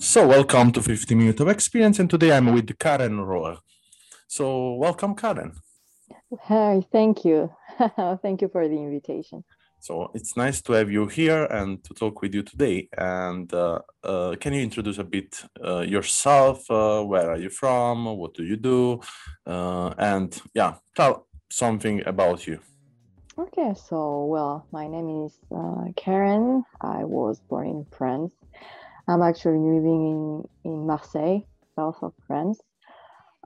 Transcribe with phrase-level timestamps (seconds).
[0.00, 3.58] So welcome to 50 Minutes of Experience and today I'm with Karen Rohr.
[4.26, 5.52] So welcome Karen.
[6.44, 7.52] Hi, thank you.
[8.22, 9.44] thank you for the invitation.
[9.78, 12.88] So it's nice to have you here and to talk with you today.
[12.96, 16.68] And uh, uh, can you introduce a bit uh, yourself?
[16.70, 18.06] Uh, where are you from?
[18.06, 19.02] What do you do?
[19.46, 22.58] Uh, and yeah, tell something about you.
[23.38, 26.64] Okay, so well, my name is uh, Karen.
[26.80, 28.32] I was born in France.
[29.10, 31.40] I'm actually living in, in Marseille,
[31.74, 32.60] south of France.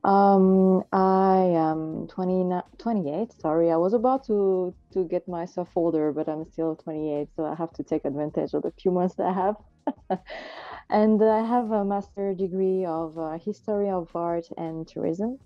[0.04, 3.32] Um, I am 20, 28.
[3.32, 7.54] Sorry, I was about to to get myself older, but I'm still 28, so I
[7.54, 9.57] have to take advantage of the few months that I have.
[10.90, 15.38] and I have a master degree of uh, history of art and tourism.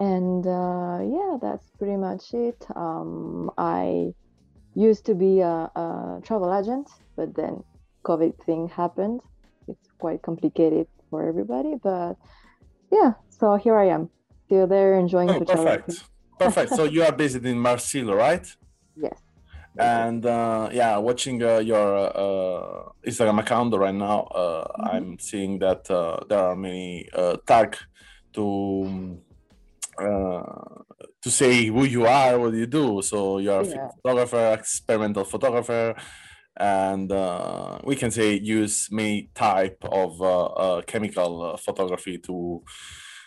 [0.00, 2.66] And uh, yeah, that's pretty much it.
[2.74, 4.12] Um, I
[4.74, 7.62] used to be a, a travel agent, but then
[8.04, 9.20] COVID thing happened.
[9.66, 12.16] It's quite complicated for everybody, but
[12.90, 14.10] yeah, so here I am,
[14.46, 16.04] still there enjoying oh, Perfect.
[16.38, 16.74] perfect.
[16.74, 18.46] So you are based in Marseille, right?
[19.00, 19.14] Yes.
[19.78, 24.86] And uh, yeah, watching uh, your uh, Instagram account right now, uh, mm-hmm.
[24.90, 27.78] I'm seeing that uh, there are many uh, tags
[28.32, 29.20] to
[31.20, 33.02] to say who you are, what you do.
[33.02, 33.86] So you're yeah.
[33.86, 35.94] a photographer, experimental photographer,
[36.58, 42.62] and uh, we can say use many type of uh, uh, chemical photography to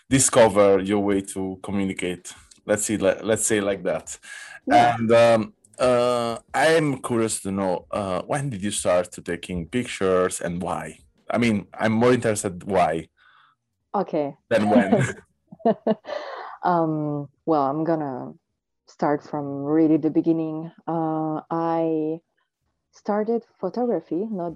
[0.08, 2.34] discover your way to communicate.
[2.66, 4.18] Let's see let, let's say like that.
[4.66, 4.94] Yeah.
[4.96, 10.40] and um, uh, i'm curious to know uh, when did you start to taking pictures
[10.40, 10.98] and why?
[11.30, 13.08] I mean i'm more interested why
[13.94, 14.34] okay.
[14.50, 15.14] than when.
[16.64, 18.34] Um, well i'm gonna
[18.86, 20.70] start from really the beginning.
[20.86, 22.20] Uh, i
[22.92, 24.54] started photography, not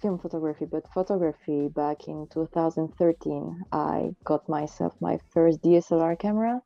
[0.00, 3.64] film photography, but photography back in 2013.
[3.72, 6.60] I got myself my first DSLR camera,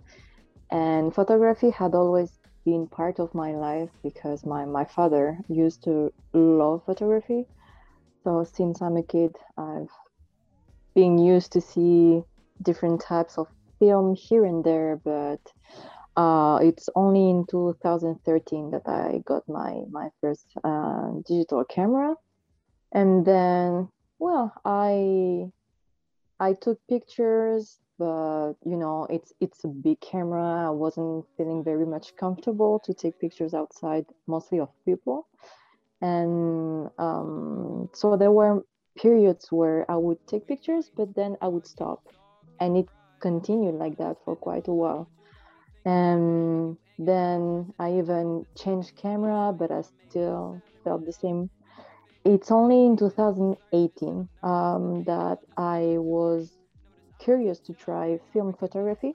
[0.70, 6.12] and photography had always been part of my life because my, my father used to
[6.32, 7.46] love photography.
[8.24, 9.90] So since I'm a kid, I've
[10.94, 12.22] been used to see
[12.62, 13.48] different types of
[13.78, 15.40] film here and there, but
[16.16, 22.14] uh, it's only in 2013 that I got my my first uh, digital camera,
[22.92, 25.50] and then well, I
[26.38, 30.68] I took pictures, but you know it's it's a big camera.
[30.68, 35.26] I wasn't feeling very much comfortable to take pictures outside, mostly of people,
[36.02, 38.66] and um, so there were
[38.98, 42.06] periods where I would take pictures, but then I would stop,
[42.60, 42.88] and it
[43.20, 45.08] continued like that for quite a while
[45.84, 51.50] and then I even changed camera, but I still felt the same.
[52.24, 56.52] It's only in 2018 um, that I was
[57.18, 59.12] curious to try film photography.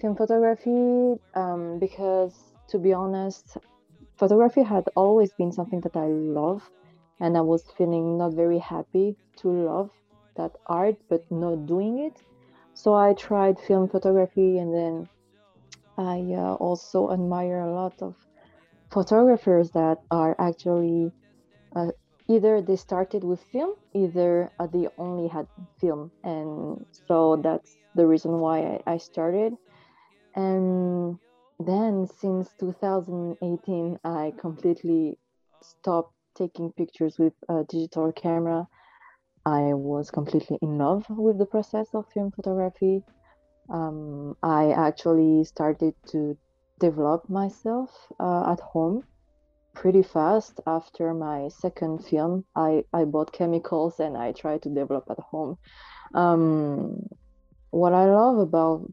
[0.00, 2.34] Film photography, um, because
[2.68, 3.58] to be honest,
[4.16, 6.68] photography had always been something that I love,
[7.20, 9.90] and I was feeling not very happy to love
[10.36, 12.16] that art, but not doing it.
[12.74, 15.08] So I tried film photography, and then
[16.02, 18.14] I uh, also admire a lot of
[18.90, 21.12] photographers that are actually
[21.74, 21.92] uh,
[22.28, 25.46] either they started with film, either uh, they only had
[25.80, 29.54] film, and so that's the reason why I, I started.
[30.34, 31.18] And
[31.58, 35.18] then since 2018, I completely
[35.62, 38.66] stopped taking pictures with a digital camera.
[39.44, 43.02] I was completely in love with the process of film photography
[43.68, 46.36] um, I actually started to
[46.78, 49.04] develop myself uh, at home
[49.74, 52.44] pretty fast after my second film.
[52.54, 55.58] I, I bought chemicals and I tried to develop at home.
[56.14, 57.08] Um,
[57.70, 58.92] what I love about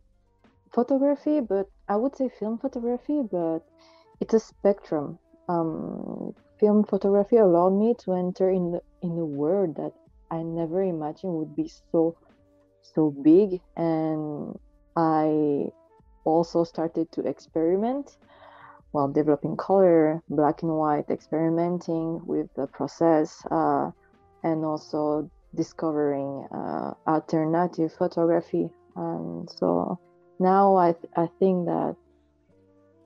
[0.72, 3.60] photography, but I would say film photography, but
[4.22, 5.20] it's a spectrum.
[5.50, 9.94] Um, film photography allowed me to enter in the, in a world that
[10.32, 12.16] I never imagined would be so
[12.94, 14.56] so big and
[14.96, 15.70] I
[16.26, 18.18] also started to experiment
[18.92, 23.92] while developing color, black and white, experimenting with the process, uh,
[24.44, 28.70] and also discovering uh, alternative photography.
[28.96, 30.00] And so
[30.40, 31.96] now I, th- I think that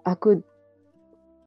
[0.06, 0.44] I could,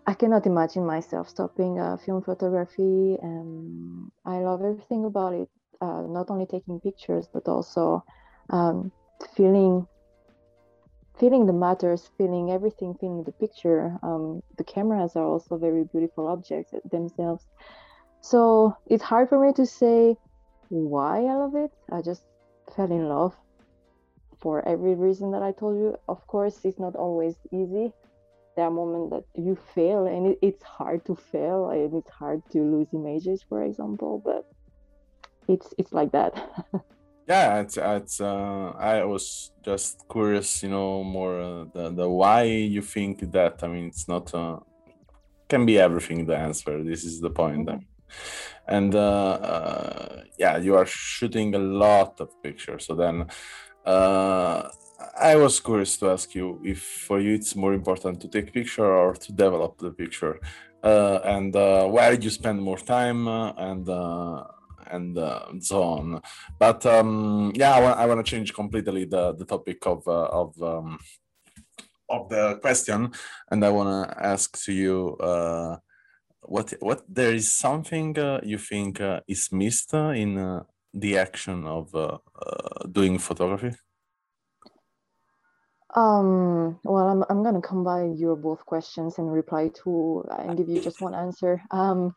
[0.07, 3.17] I cannot imagine myself stopping uh, film photography.
[3.23, 5.49] And I love everything about it,
[5.81, 8.05] uh, not only taking pictures, but also
[8.51, 8.93] um,
[9.37, 9.87] feeling
[11.19, 13.97] feeling the matters, feeling everything, feeling the picture.
[14.03, 17.47] Um, the cameras are also very beautiful objects themselves.
[18.21, 20.17] So it's hard for me to say
[20.69, 21.71] why I love it.
[21.91, 22.23] I just
[22.75, 23.35] fell in love
[24.41, 25.97] for every reason that I told you.
[26.09, 27.93] Of course, it's not always easy.
[28.57, 32.43] There are moments that you fail, and it, it's hard to fail, and it's hard
[32.53, 34.23] to lose images, for example.
[34.25, 34.45] But
[35.47, 36.35] it's it's like that.
[37.29, 38.21] yeah, it's it's.
[38.21, 43.63] Uh, I was just curious, you know, more uh, the the why you think that.
[43.63, 44.35] I mean, it's not.
[44.35, 44.61] Uh,
[45.49, 46.27] can be everything.
[46.27, 46.83] The answer.
[46.83, 47.69] This is the point.
[47.69, 47.87] Mm-hmm
[48.69, 53.27] and uh, uh, yeah you are shooting a lot of pictures so then
[53.85, 54.69] uh,
[55.21, 58.85] i was curious to ask you if for you it's more important to take picture
[58.85, 60.41] or to develop the picture
[60.83, 64.45] uh, and uh, where you spend more time and uh,
[64.91, 66.21] and and so on.
[66.59, 70.99] But um, yeah i want to change completely the, the topic of of um,
[72.09, 73.11] of the question
[73.51, 75.17] and i want to ask to you
[76.49, 80.63] what what there is something uh, you think uh, is missed uh, in uh,
[80.95, 83.73] the action of uh, uh, doing photography?
[85.95, 90.81] Um well i'm, I'm gonna combine your both questions and reply to and give you
[90.81, 91.63] just one answer.
[91.71, 92.15] Um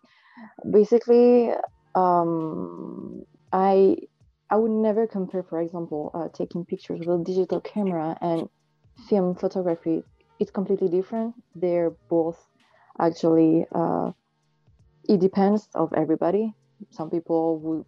[0.71, 1.51] basically
[1.95, 3.95] um i
[4.49, 8.47] i would never compare for example taking pictures with a digital camera and
[9.07, 10.03] film photography.
[10.39, 11.35] It's completely different.
[11.55, 12.37] They're both
[12.99, 14.11] actually uh,
[15.07, 16.53] it depends of everybody.
[16.91, 17.85] Some people would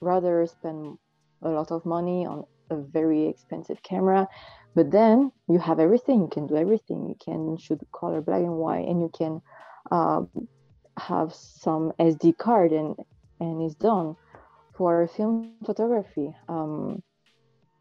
[0.00, 0.98] rather spend
[1.42, 4.28] a lot of money on a very expensive camera
[4.74, 6.22] but then you have everything.
[6.22, 7.06] You can do everything.
[7.06, 9.42] You can shoot color black and white and you can
[9.90, 10.22] uh,
[10.98, 12.96] have some sd card and
[13.40, 14.16] and it's done
[14.74, 17.02] for film photography um,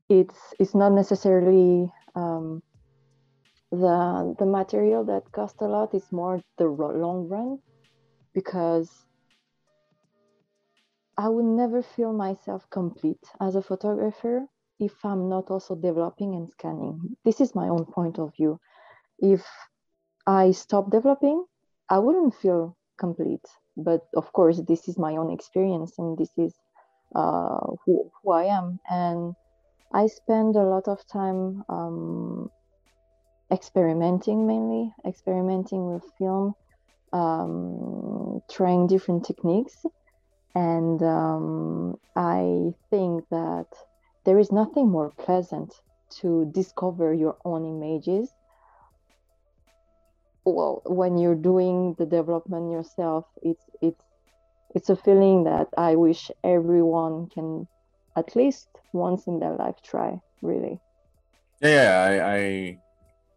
[0.10, 2.62] it's it's not necessarily um,
[3.72, 7.60] the the material that costs a lot it's more the long run
[8.34, 8.90] because
[11.18, 14.48] I would never feel myself complete as a photographer
[14.80, 17.16] if I'm not also developing and scanning.
[17.24, 18.60] This is my own point of view.
[19.20, 19.46] If
[20.26, 21.46] I stop developing,
[21.90, 22.76] I wouldn't feel
[23.06, 23.48] complete.
[23.76, 26.54] But of course, this is my own experience and this is
[27.16, 28.80] uh, who, who I am.
[28.90, 29.36] And
[29.94, 32.50] I spend a lot of time um,
[33.52, 36.54] experimenting mainly, experimenting with film,
[37.12, 39.78] um, trying different techniques.
[40.56, 43.68] And um, I think that
[44.26, 45.74] there is nothing more pleasant
[46.22, 48.30] to discover your own images.
[50.46, 54.04] Well, when you're doing the development yourself, it's it's
[54.74, 57.68] it's a feeling that I wish everyone can
[58.18, 60.20] at least once in their life try.
[60.42, 60.80] Really.
[61.62, 62.78] Yeah, I, I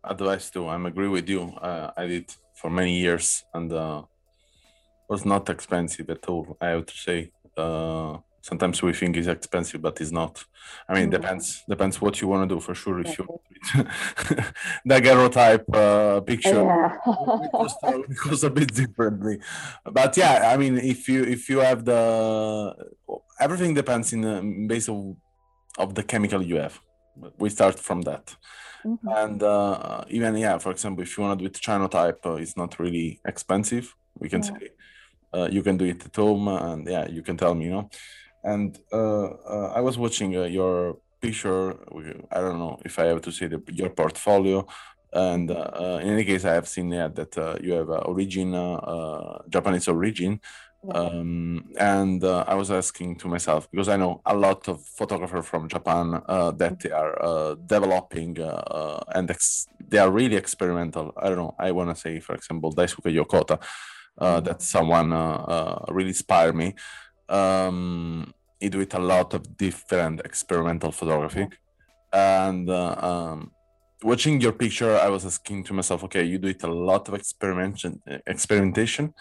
[0.02, 0.68] advise too.
[0.68, 1.42] I'm agree with you.
[1.42, 4.02] Uh, I did for many years and uh,
[5.08, 6.56] was not expensive at all.
[6.60, 7.30] I have to say.
[7.56, 8.18] Uh,
[8.48, 10.44] sometimes we think it's expensive, but it's not.
[10.88, 11.22] I mean, mm-hmm.
[11.22, 13.00] depends depends what you want to do for sure.
[13.00, 13.24] If you
[14.90, 16.96] daguerreotype uh, picture, yeah.
[17.44, 17.78] it, costs,
[18.10, 19.36] it costs a bit differently.
[19.98, 22.00] But yeah, I mean, if you if you have the
[23.40, 24.36] everything depends in the
[24.68, 25.16] base of
[25.78, 26.78] of the chemical you have.
[27.38, 28.36] We start from that.
[28.84, 29.08] Mm-hmm.
[29.08, 32.56] And uh, even yeah, for example, if you want to do it cyanotype, uh, it's
[32.56, 33.94] not really expensive.
[34.18, 34.50] We can yeah.
[34.50, 34.68] say
[35.32, 37.90] uh, you can do it at home, and yeah, you can tell me, you know.
[38.44, 41.76] And uh, uh, I was watching uh, your picture.
[42.30, 44.66] I don't know if I have to say the, your portfolio.
[45.12, 48.50] And in any case, I have seen yeah, that you have origin,
[49.48, 50.40] Japanese origin,
[50.92, 55.46] um, and uh, I was asking to myself because I know a lot of photographers
[55.46, 60.36] from Japan uh, that they are uh, developing uh, uh, and ex- they are really
[60.36, 61.12] experimental.
[61.16, 61.54] I don't know.
[61.58, 63.62] I want to say, for example, Daisuke Yokota.
[64.16, 64.44] Uh, mm-hmm.
[64.44, 65.10] that someone
[65.92, 66.72] really inspired me.
[67.28, 71.48] Um, he do it a lot of different experimental photography,
[72.12, 73.50] and um,
[74.02, 77.14] watching your picture, I was asking to myself, okay, you do it a lot of
[77.14, 79.14] experimentation, experimentation,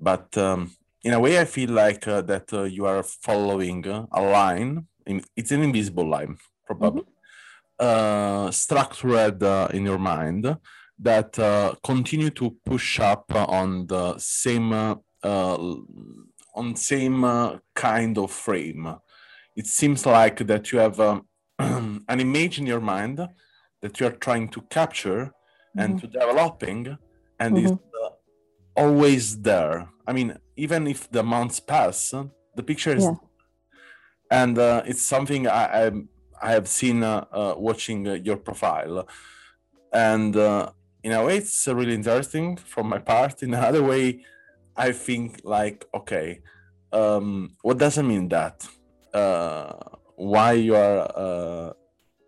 [0.00, 0.70] but um,
[1.02, 4.86] in a way, I feel like uh, that uh, you are following uh, a line.
[5.36, 6.36] It's an invisible line,
[6.66, 7.04] probably,
[7.80, 8.50] mm-hmm.
[8.50, 10.56] structured uh, in your mind
[10.98, 14.94] that uh, continue to push up on the same uh,
[16.58, 18.84] on same uh, kind of frame.
[19.56, 21.26] It seems like that you have um,
[21.58, 23.16] an image in your mind
[23.80, 25.80] that you are trying to capture mm-hmm.
[25.80, 26.98] and to developing,
[27.38, 27.66] and mm-hmm.
[27.66, 28.10] it's uh,
[28.82, 29.88] always there.
[30.06, 32.14] I mean, even if the months pass,
[32.56, 33.14] the picture is, yeah.
[34.30, 35.90] and uh, it's something I, I,
[36.42, 39.06] I have seen uh, uh, watching uh, your profile,
[39.92, 40.34] and
[41.04, 43.42] in a way it's really interesting from my part.
[43.42, 44.24] In another way,
[44.78, 46.40] I think like okay,
[46.92, 48.66] um, what does it mean that?
[49.12, 49.72] Uh,
[50.16, 51.72] why you are uh,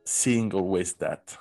[0.04, 1.36] seeing always that?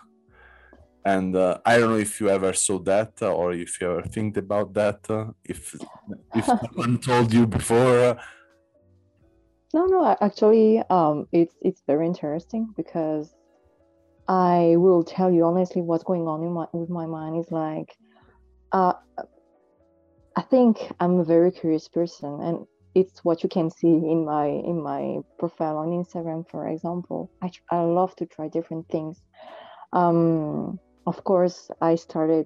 [1.06, 4.38] And uh, I don't know if you ever saw that or if you ever think
[4.38, 5.10] about that.
[5.10, 5.76] Uh, if
[6.36, 8.18] if someone told you before.
[9.74, 10.18] No, no.
[10.22, 13.34] Actually, um, it's it's very interesting because
[14.28, 17.96] I will tell you honestly what's going on in my with my mind is like,
[18.72, 18.94] uh,
[20.40, 22.66] I think I'm a very curious person, and
[22.96, 27.30] it's what you can see in my in my profile on Instagram, for example.
[27.42, 29.22] I I love to try different things.
[29.92, 32.46] Um, of course, I started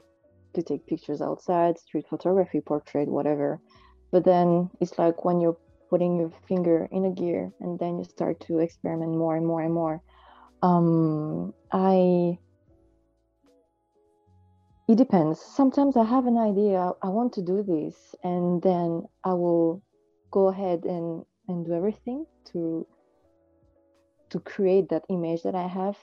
[0.55, 3.59] to take pictures outside, street photography, portrait, whatever.
[4.11, 5.59] But then it's like when you're
[5.91, 9.61] putting your finger in a gear, and then you start to experiment more and more
[9.61, 10.01] and more.
[10.63, 12.39] Um, I
[14.87, 15.39] it depends.
[15.39, 19.81] Sometimes I have an idea, I want to do this, and then I will
[20.31, 22.87] go ahead and, and do everything to
[24.29, 25.95] to create that image that I have.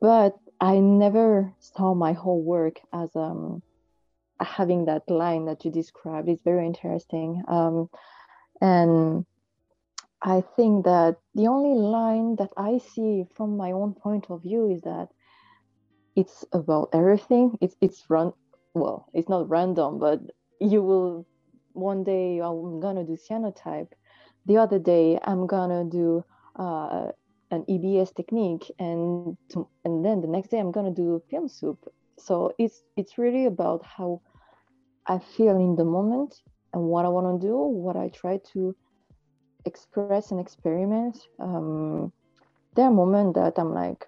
[0.00, 3.62] But I never saw my whole work as um
[4.42, 6.28] having that line that you described.
[6.28, 7.42] It's very interesting.
[7.46, 7.88] Um,
[8.60, 9.24] and
[10.22, 14.70] I think that the only line that I see from my own point of view
[14.70, 15.08] is that
[16.16, 17.56] it's about everything.
[17.60, 18.32] It's it's run
[18.74, 20.20] well, it's not random, but
[20.60, 21.26] you will
[21.72, 23.88] one day I'm gonna do cyanotype.
[24.46, 26.24] The other day I'm gonna do
[26.56, 27.12] uh,
[27.50, 31.78] an EBS technique, and to, and then the next day I'm gonna do film soup.
[32.18, 34.20] So it's it's really about how
[35.06, 38.74] I feel in the moment and what I want to do, what I try to
[39.64, 41.18] express and experiment.
[41.38, 42.12] Um,
[42.74, 44.06] there are moments that I'm like,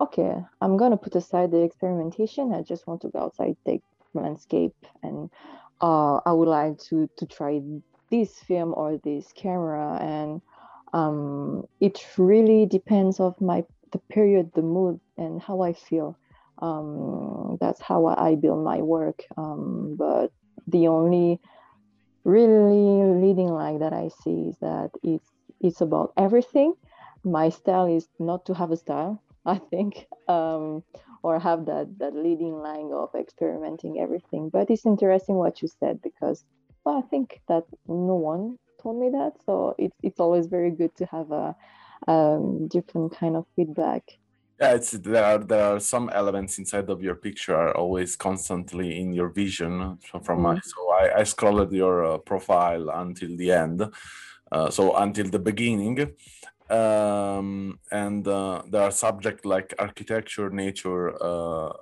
[0.00, 2.54] okay, I'm gonna put aside the experimentation.
[2.54, 3.82] I just want to go outside, take
[4.14, 5.30] landscape, and
[5.80, 7.60] uh, I would like to to try
[8.10, 9.98] this film or this camera.
[10.00, 10.40] And
[10.92, 16.16] um, it really depends of my the period, the mood, and how I feel.
[16.58, 19.24] Um, that's how I build my work.
[19.36, 20.30] Um, but
[20.66, 21.40] the only
[22.24, 25.28] really leading light that I see is that it's
[25.60, 26.74] it's about everything.
[27.24, 29.22] My style is not to have a style.
[29.46, 30.82] I think, um,
[31.22, 34.50] or have that that leading line of experimenting everything.
[34.50, 36.44] But it's interesting what you said because
[36.84, 40.94] well, I think that no one told me that, so it's it's always very good
[40.96, 41.56] to have a
[42.08, 44.02] um, different kind of feedback.
[44.60, 49.00] Yeah, it's there are there are some elements inside of your picture are always constantly
[49.00, 50.54] in your vision from, from mm-hmm.
[50.54, 53.82] my so I, I scrolled your uh, profile until the end,
[54.52, 56.14] uh, so until the beginning,
[56.70, 61.72] um, and uh, there are subjects like architecture, nature, uh,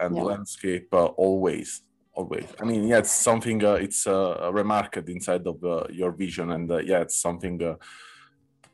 [0.00, 0.22] and yeah.
[0.22, 1.82] landscape uh, always,
[2.14, 2.46] always.
[2.60, 3.64] I mean, yeah, it's something.
[3.64, 7.76] Uh, it's uh, remarked inside of uh, your vision, and yeah, it's something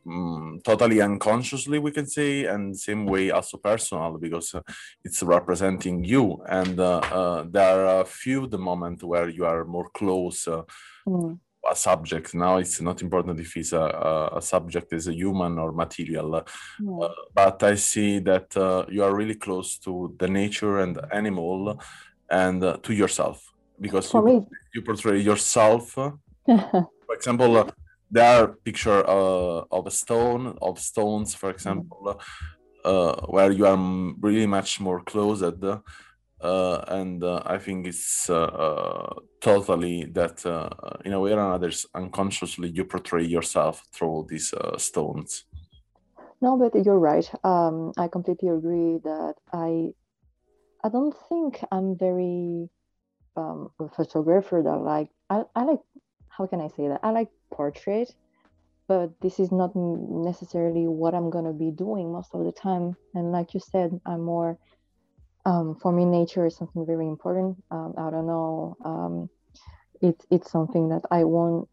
[0.06, 4.54] mm, totally unconsciously we can say, and same way also personal because
[5.04, 6.42] it's representing you.
[6.46, 10.46] And there are a few the moment where you are more close.
[11.08, 11.38] Mm
[11.70, 15.72] a subject now it's not important if it's a, a subject is a human or
[15.72, 16.42] material uh,
[17.34, 21.80] but i see that uh, you are really close to the nature and the animal
[22.30, 24.46] and uh, to yourself because For you, me.
[24.74, 25.90] you portray yourself.
[26.46, 27.70] For example uh,
[28.10, 32.20] there are picture uh, of a stone of stones for example
[32.84, 33.78] uh, where you are
[34.20, 35.60] really much more closed
[36.42, 40.68] uh, and uh, I think it's uh, uh totally that uh,
[41.04, 45.44] in a way or another, unconsciously you portray yourself through these uh, stones.
[46.40, 47.30] No, but you're right.
[47.44, 49.90] Um, I completely agree that I,
[50.82, 52.68] I don't think I'm very
[53.36, 55.80] um, a photographer that like I, I like
[56.28, 58.12] how can I say that I like portrait,
[58.88, 62.96] but this is not necessarily what I'm gonna be doing most of the time.
[63.14, 64.58] And like you said, I'm more
[65.44, 67.62] um, for me, nature is something very important.
[67.70, 68.76] Um, I don't know.
[68.84, 69.28] Um,
[70.00, 71.68] it's it's something that I want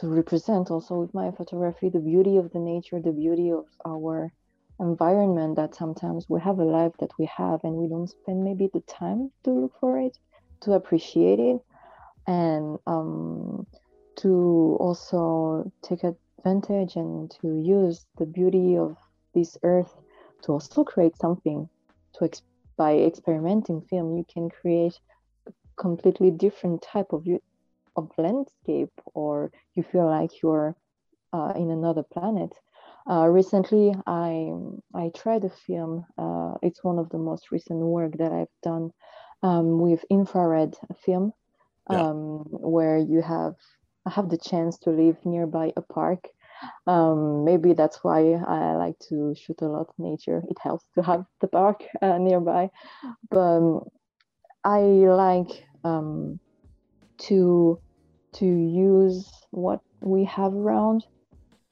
[0.00, 1.88] to represent also with my photography.
[1.88, 4.32] The beauty of the nature, the beauty of our
[4.80, 5.56] environment.
[5.56, 8.82] That sometimes we have a life that we have, and we don't spend maybe the
[8.82, 10.16] time to look for it,
[10.62, 11.60] to appreciate it,
[12.26, 13.66] and um,
[14.16, 18.96] to also take advantage and to use the beauty of
[19.34, 19.92] this earth
[20.42, 21.68] to also create something
[22.14, 22.42] to ex-
[22.76, 24.98] by experimenting film you can create
[25.46, 27.26] a completely different type of
[27.96, 30.76] of landscape or you feel like you're
[31.32, 32.52] uh, in another planet
[33.10, 34.50] uh, recently i
[34.94, 38.90] i tried a film uh, it's one of the most recent work that i've done
[39.42, 41.32] um, with infrared film
[41.88, 42.58] um, yeah.
[42.58, 43.54] where you have
[44.08, 46.28] have the chance to live nearby a park
[46.86, 50.42] um, maybe that's why I like to shoot a lot of nature.
[50.48, 52.70] It helps to have the park uh, nearby.
[53.30, 53.80] But um,
[54.64, 56.38] I like um,
[57.28, 57.80] to
[58.34, 61.04] to use what we have around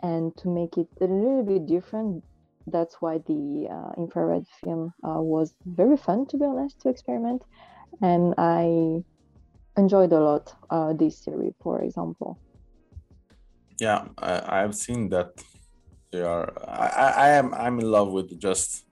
[0.03, 2.25] and to make it a little bit different.
[2.67, 7.43] That's why the uh, infrared film uh, was very fun, to be honest, to experiment.
[8.01, 9.03] And I
[9.77, 12.39] enjoyed a lot uh, this series, for example
[13.79, 15.31] yeah I, i've seen that
[16.13, 18.85] they are i i am i'm in love with just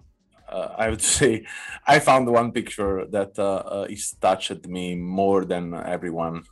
[0.49, 1.45] uh, i would say
[1.87, 6.43] i found one picture that uh, uh, is touched me more than everyone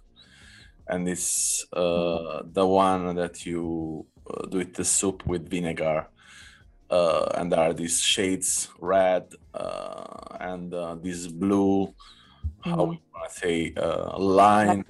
[0.88, 6.06] and it's uh, the one that you uh, do it the soup with vinegar
[6.90, 11.94] uh, and there are these shades red uh, and uh, this blue
[12.62, 12.90] how mm.
[12.90, 14.84] we want to say uh, line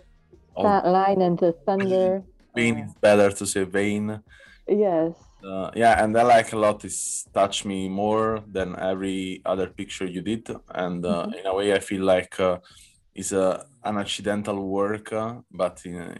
[0.56, 2.22] that line and the thunder
[2.54, 4.20] vein is better to say vein.
[4.66, 5.14] Yes.
[5.44, 6.80] Uh, yeah, and I like a lot.
[6.80, 11.34] This touch me more than every other picture you did, and uh, mm-hmm.
[11.34, 12.58] in a way, I feel like uh,
[13.14, 16.14] it's a an accidental work, uh, but in,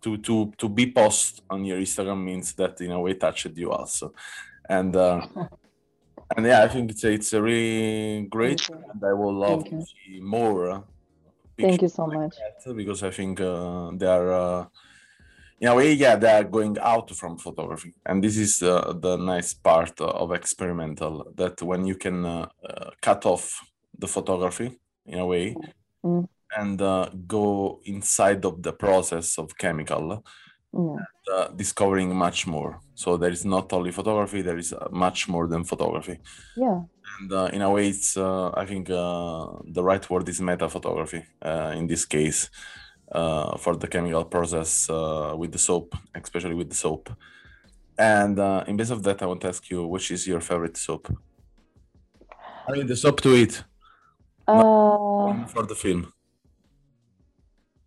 [0.00, 3.70] to to to be post on your Instagram means that in a way touched you
[3.70, 4.12] also,
[4.68, 4.94] and.
[4.96, 5.26] Uh,
[6.36, 9.82] and yeah, I think it's a, it's a really great, and I would love to
[9.82, 10.84] see more.
[11.58, 12.36] Thank you so like much.
[12.76, 14.68] because I think uh, they are
[15.60, 19.16] in a way, yeah, they are going out from photography, and this is uh, the
[19.16, 21.32] nice part of experimental.
[21.34, 23.60] That when you can uh, uh, cut off
[23.98, 25.56] the photography in a way,
[26.04, 26.28] mm.
[26.56, 30.24] and uh, go inside of the process of chemical,
[30.72, 31.00] and,
[31.34, 32.80] uh, discovering much more.
[32.94, 36.20] So there is not only photography; there is uh, much more than photography.
[36.56, 36.82] Yeah.
[37.20, 41.24] And in a way, it's I think the right word is meta photography
[41.74, 42.48] in this case
[43.12, 47.10] uh, for the chemical process uh, with the soap, especially with the soap.
[47.98, 50.76] And uh, in base of that, I want to ask you, which is your favorite
[50.76, 51.12] soap?
[52.68, 53.64] I mean, the soap to eat.
[54.46, 56.12] Uh, for the film.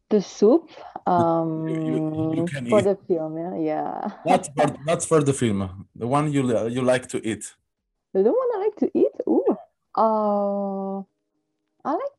[0.10, 0.70] The soup
[1.08, 2.84] um, you, you, you for eat.
[2.84, 4.12] the film, yeah, yeah.
[4.26, 5.88] not for not for the film.
[5.96, 7.56] The one you you like to eat.
[8.14, 9.16] The one I like to eat.
[9.28, 9.58] Ooh,
[9.96, 11.00] uh,
[11.86, 12.16] I like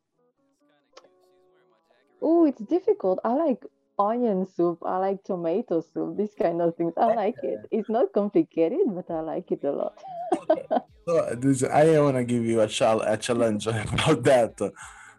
[2.22, 3.18] Oh, it's difficult.
[3.24, 3.64] I like
[3.98, 4.78] onion soup.
[4.84, 6.16] I like tomato soup.
[6.16, 6.92] These kind of things.
[6.96, 7.66] I like it.
[7.70, 9.98] It's not complicated, but I like it a lot.
[11.06, 14.72] so, this, I want to give you a, chal- a challenge about that.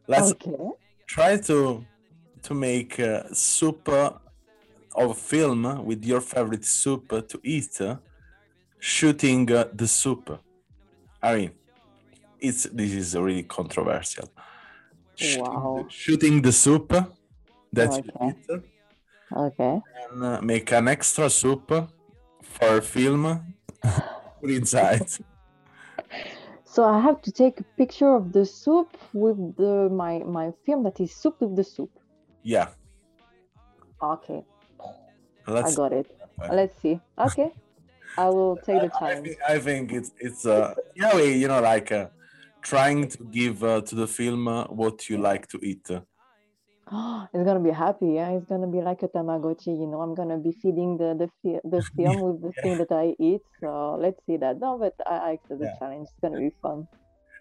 [0.07, 0.55] Let's okay.
[1.07, 1.85] try to
[2.43, 4.11] to make uh, soup uh,
[4.95, 7.95] of film with your favorite soup to eat, uh,
[8.79, 10.41] shooting the soup.
[11.21, 11.51] I mean,
[12.39, 14.29] it's this is really controversial
[15.21, 15.85] Wow.
[15.89, 16.93] Shooting the soup
[17.73, 18.35] that okay.
[19.35, 19.81] Okay.
[20.11, 21.71] And uh, make an extra soup
[22.41, 23.55] for film
[24.41, 25.07] put inside.
[26.65, 30.81] So I have to take a picture of the soup with the my my film
[30.85, 31.91] that is soup with the soup.
[32.41, 32.69] Yeah.
[34.01, 34.43] Okay.
[35.45, 36.07] Let's I got it.
[36.49, 36.99] Let's see.
[37.19, 37.51] Okay.
[38.17, 39.17] I will take the time.
[39.17, 42.07] I think, I think it's it's uh yeah you know like uh,
[42.63, 45.87] trying to give uh, to the film uh, what you like to eat.
[46.91, 48.13] Oh, it's gonna be happy.
[48.13, 49.67] Yeah, it's gonna be like a Tamagotchi.
[49.67, 52.63] You know, I'm gonna be feeding the the, the film with the yeah.
[52.63, 53.41] thing that I eat.
[53.59, 54.59] So let's see that.
[54.59, 55.79] No, but I, I accept the yeah.
[55.79, 56.07] challenge.
[56.09, 56.87] It's gonna be fun.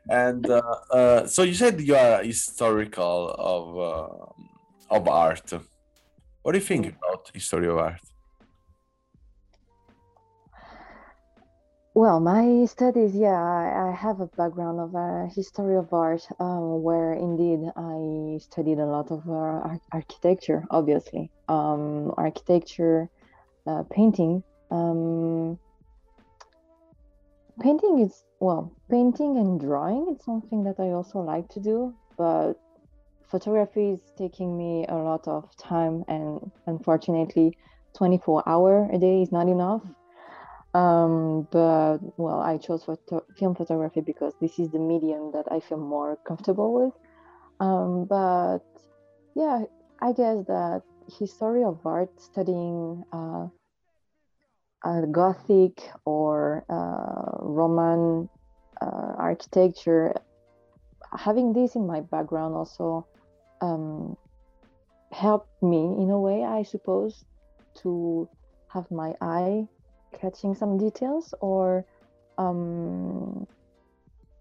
[0.08, 5.52] And uh, uh, so you said you are historical of uh, of art.
[6.42, 8.00] What do you think about history of art?
[11.94, 16.82] Well, my studies, yeah, I, I have a background of a history of art, um,
[16.82, 23.10] where indeed I studied a lot of uh, ar- architecture, obviously, um, architecture,
[23.66, 24.42] uh, painting.
[24.70, 25.58] Um,
[27.60, 30.06] painting is well, painting and drawing.
[30.14, 32.54] It's something that I also like to do, but
[33.30, 37.58] photography is taking me a lot of time, and unfortunately,
[37.98, 39.82] 24 hour a day is not enough
[40.74, 45.60] um, but well, I chose photo- film photography because this is the medium that I
[45.60, 46.94] feel more comfortable with.
[47.60, 48.60] Um, but
[49.34, 49.64] yeah,
[50.00, 50.82] I guess that
[51.18, 53.48] history of art, studying uh,
[54.84, 58.28] uh, Gothic or uh, Roman
[58.80, 60.14] uh, architecture,
[61.12, 63.06] having this in my background also
[63.60, 64.16] um,
[65.12, 67.24] helped me in a way, I suppose,
[67.82, 68.28] to
[68.68, 69.68] have my eye
[70.20, 71.84] catching some details or
[72.38, 73.46] um,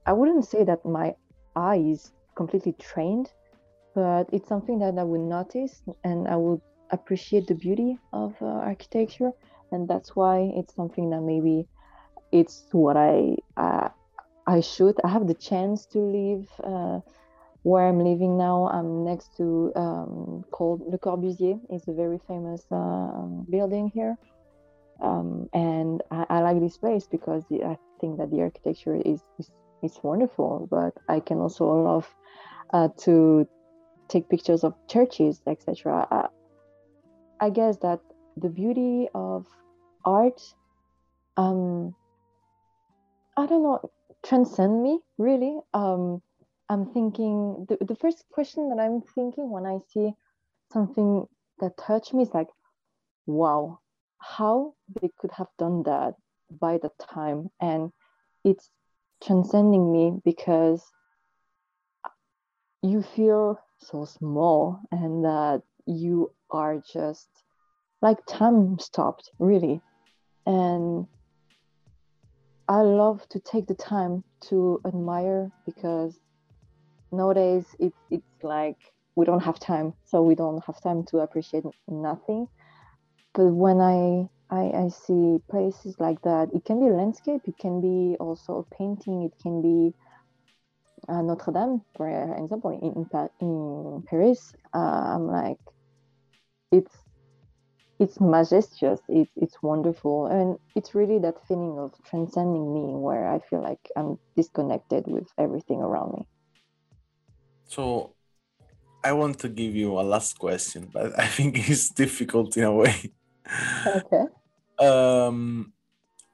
[0.06, 1.16] I wouldn't say that my
[1.56, 3.32] eye is completely trained,
[3.94, 8.46] but it's something that I would notice and I would appreciate the beauty of uh,
[8.46, 9.32] architecture,
[9.72, 11.68] and that's why it's something that maybe
[12.32, 13.90] it's what I uh,
[14.48, 15.00] I should.
[15.04, 17.00] I have the chance to live uh,
[17.64, 18.68] where I'm living now.
[18.68, 21.60] I'm next to um, called Le Corbusier.
[21.70, 24.18] It's a very famous uh, building here.
[25.02, 29.50] Um, and I, I, like this place because I think that the architecture is, is,
[29.82, 30.68] is wonderful.
[30.70, 32.08] But I can also love
[32.72, 33.48] uh, to
[34.08, 36.08] take pictures of churches, etc.
[36.12, 36.28] I,
[37.40, 38.00] I, guess that
[38.38, 39.48] the beauty of
[40.06, 40.42] art,
[41.38, 41.96] um,
[43.38, 43.92] I don't know,
[44.24, 45.60] transcend me really.
[45.74, 46.22] Um,
[46.70, 50.14] I'm thinking the, the first question that I'm thinking when I see
[50.72, 51.26] something
[51.60, 52.48] that touched me is like,
[53.26, 53.81] wow,
[54.22, 56.14] how they could have done that
[56.50, 57.50] by the time.
[57.60, 57.92] And
[58.44, 58.70] it's
[59.24, 60.84] transcending me because
[62.82, 67.28] you feel so small and that you are just
[68.02, 69.82] like time stopped really.
[70.46, 71.08] And
[72.68, 76.18] i love to take the time to admire because
[77.12, 78.78] nowadays it, it's like
[79.16, 79.94] we don't have time.
[80.06, 82.48] So we don't have time to appreciate nothing
[83.34, 87.80] but when I, I I see places like that, it can be landscape, it can
[87.82, 89.94] be also a painting, it can be
[91.08, 93.08] uh, Notre Dame, for example, in
[93.40, 94.54] in Paris.
[94.74, 95.60] Uh, I'm like,
[96.72, 96.96] it's
[98.00, 103.40] it's majestuous, it's it's wonderful, and it's really that feeling of transcending me, where I
[103.40, 106.28] feel like I'm disconnected with everything around me.
[107.66, 108.14] So
[109.06, 112.74] I want to give you a last question, but I think it's difficult in a
[112.74, 113.14] way
[113.88, 114.26] okay.
[114.80, 115.74] Um,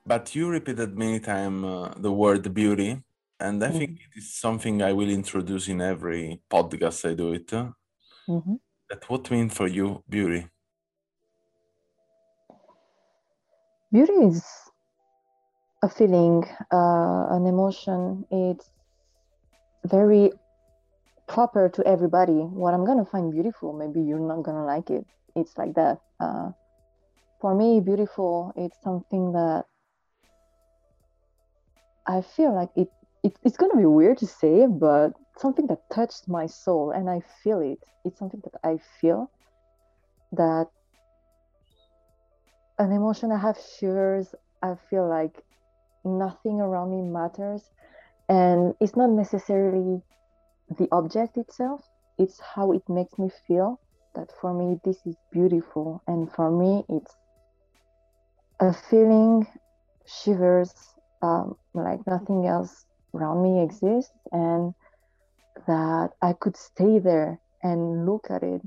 [0.05, 3.03] but you repeated many times uh, the word beauty,
[3.39, 3.77] and I mm-hmm.
[3.77, 7.47] think it is something I will introduce in every podcast I do it.
[7.47, 8.55] Mm-hmm.
[8.89, 10.47] That what means for you beauty?
[13.91, 14.45] Beauty is
[15.83, 18.25] a feeling, uh, an emotion.
[18.31, 18.69] It's
[19.85, 20.31] very
[21.27, 22.33] proper to everybody.
[22.33, 25.05] What I'm gonna find beautiful, maybe you're not gonna like it.
[25.35, 25.99] It's like that.
[26.19, 26.51] Uh,
[27.39, 29.65] for me, beautiful it's something that
[32.07, 32.89] I feel like it,
[33.23, 37.21] it it's gonna be weird to say, but something that touched my soul and I
[37.43, 37.79] feel it.
[38.05, 39.29] It's something that I feel
[40.31, 40.67] that
[42.79, 44.33] an emotion I have shivers.
[44.63, 45.43] I feel like
[46.03, 47.63] nothing around me matters.
[48.29, 50.01] And it's not necessarily
[50.77, 51.81] the object itself,
[52.17, 53.79] it's how it makes me feel
[54.15, 56.01] that for me this is beautiful.
[56.07, 57.15] And for me it's
[58.59, 59.45] a feeling
[60.05, 60.73] shivers
[61.21, 64.73] um, like nothing else around me exists and
[65.67, 68.61] that I could stay there and look at it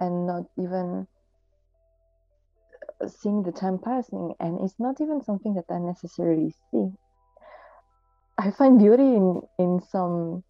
[0.00, 1.06] and not even
[3.06, 6.88] seeing the time passing and it's not even something that I necessarily see.
[8.36, 10.44] I find beauty in in some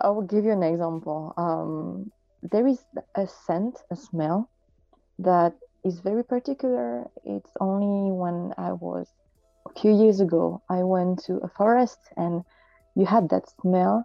[0.00, 1.34] I will give you an example.
[1.36, 2.10] Um,
[2.42, 2.82] there is
[3.14, 4.50] a scent, a smell
[5.18, 7.10] that is very particular.
[7.24, 9.08] It's only when I was
[9.66, 12.42] a few years ago, I went to a forest and
[12.94, 14.04] you had that smell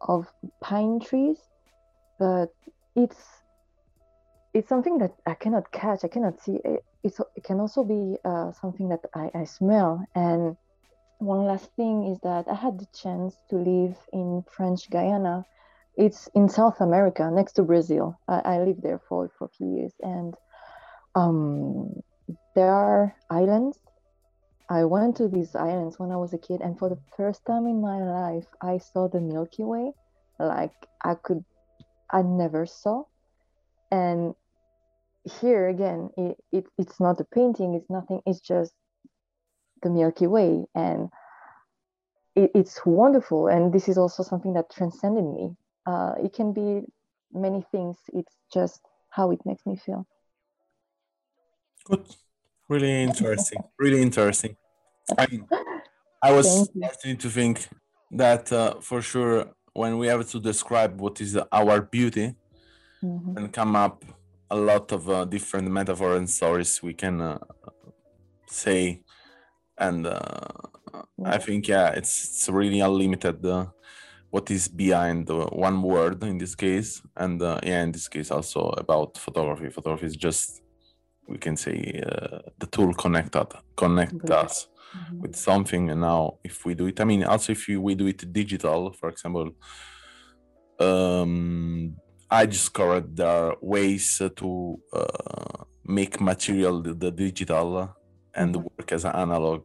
[0.00, 0.26] of
[0.60, 1.38] pine trees,
[2.18, 2.48] but
[2.94, 3.16] it's
[4.54, 6.02] it's something that I cannot catch.
[6.04, 6.58] I cannot see.
[6.64, 10.02] It, it can also be uh, something that I, I smell.
[10.14, 10.56] And
[11.18, 15.44] one last thing is that I had the chance to live in French Guyana.
[15.96, 18.18] It's in South America, next to Brazil.
[18.28, 20.34] I, I lived there for, for a few years, and
[21.16, 22.02] um,
[22.54, 23.78] there are islands.
[24.68, 27.66] I went to these islands when I was a kid, and for the first time
[27.66, 29.92] in my life, I saw the Milky Way,
[30.38, 31.44] like I could,
[32.10, 33.04] I never saw.
[33.90, 34.34] And
[35.40, 38.72] here again, it, it it's not a painting, it's nothing, it's just
[39.82, 41.08] the Milky Way, and
[42.34, 43.46] it, it's wonderful.
[43.46, 45.56] And this is also something that transcended me.
[45.86, 46.82] Uh, it can be
[47.32, 47.96] many things.
[48.12, 50.06] It's just how it makes me feel.
[51.88, 52.04] Good.
[52.68, 53.60] Really interesting.
[53.78, 54.56] really interesting.
[55.16, 55.46] I mean,
[56.20, 57.68] I was starting to think
[58.10, 62.34] that uh, for sure when we have to describe what is our beauty
[63.02, 63.36] mm-hmm.
[63.36, 64.04] and come up
[64.50, 67.38] a lot of uh, different metaphors and stories we can uh,
[68.46, 69.02] say,
[69.78, 70.20] and uh,
[71.18, 71.34] yeah.
[71.34, 73.44] I think yeah, it's it's really unlimited.
[73.44, 73.66] Uh,
[74.30, 78.68] what is behind one word in this case, and uh, yeah, in this case also
[78.70, 79.70] about photography.
[79.70, 80.62] Photography is just
[81.28, 85.20] we can say uh, the tool connected connect us mm-hmm.
[85.20, 88.06] with something and now if we do it i mean also if you, we do
[88.06, 89.50] it digital for example
[90.78, 91.96] um
[92.30, 97.94] I discovered there are ways to uh, make material the, the digital
[98.34, 98.66] and mm-hmm.
[98.76, 99.62] work as an analog.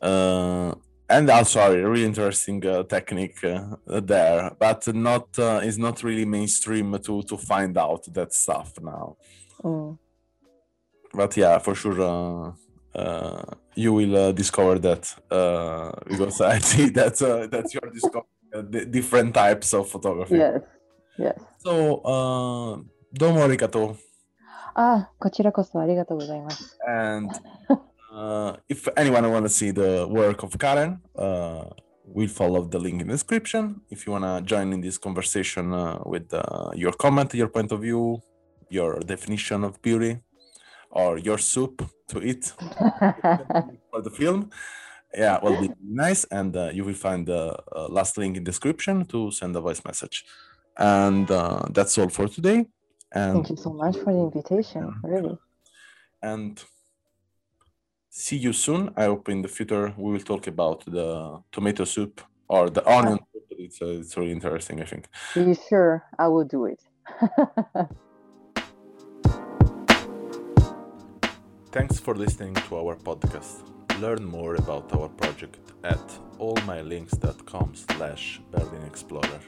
[0.00, 0.74] Uh,
[1.08, 6.24] and also a really interesting uh, technique uh, there, but not uh, is not really
[6.24, 9.16] mainstream to to find out that stuff now.
[9.64, 9.98] Mm
[11.13, 12.55] But yeah, for sure,
[12.93, 13.43] uh,
[13.75, 15.15] you will discover that
[16.07, 20.37] because I see that that you're discovering different types of photography.
[20.37, 20.61] Yes.
[21.17, 21.35] Yes.
[21.59, 23.95] So, uh, どうもありがとう。
[24.73, 26.77] あ、こちらこそありがとうございます。
[26.85, 27.31] And
[28.13, 31.69] uh, if anyone want to see the work of Karen, uh,
[32.13, 33.81] we'll follow the link in the description.
[33.89, 37.71] If you want to join in this conversation uh, with uh, your comment, your point
[37.71, 38.21] of view,
[38.69, 40.19] your definition of beauty,
[40.90, 42.44] or your soup to eat
[43.90, 44.50] for the film,
[45.14, 46.24] yeah, will be nice.
[46.24, 49.82] And uh, you will find the uh, last link in description to send a voice
[49.84, 50.24] message.
[50.76, 52.66] And uh, that's all for today.
[53.12, 55.36] And thank you so much for the invitation, really.
[56.22, 56.62] And
[58.08, 58.92] see you soon.
[58.96, 63.18] I hope in the future we will talk about the tomato soup or the onion
[63.32, 63.44] soup.
[63.50, 65.08] It's, uh, it's really interesting, I think.
[65.36, 66.04] Are you sure?
[66.18, 66.80] I will do it.
[71.72, 73.62] Thanks for listening to our podcast.
[74.00, 76.04] Learn more about our project at
[76.40, 79.40] allmylinks.com slash Berlin Explorer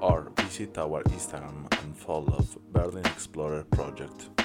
[0.00, 4.41] or visit our Instagram and follow Berlin Explorer project.